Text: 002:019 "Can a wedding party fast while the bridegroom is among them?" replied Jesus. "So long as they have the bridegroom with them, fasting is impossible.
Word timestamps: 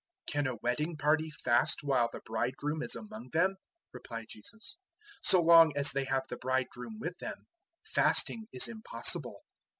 002:019 0.29 0.33
"Can 0.33 0.47
a 0.47 0.55
wedding 0.63 0.97
party 0.97 1.29
fast 1.29 1.83
while 1.83 2.09
the 2.11 2.21
bridegroom 2.25 2.81
is 2.81 2.95
among 2.95 3.29
them?" 3.33 3.53
replied 3.93 4.25
Jesus. 4.29 4.79
"So 5.21 5.39
long 5.43 5.73
as 5.77 5.91
they 5.91 6.05
have 6.05 6.23
the 6.27 6.37
bridegroom 6.37 6.97
with 6.99 7.19
them, 7.19 7.45
fasting 7.85 8.47
is 8.51 8.67
impossible. 8.67 9.41